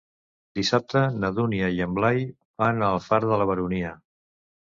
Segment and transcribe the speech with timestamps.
[0.59, 2.23] Dissabte na Dúnia i en Blai
[2.63, 3.95] van a Alfara de la Baronia.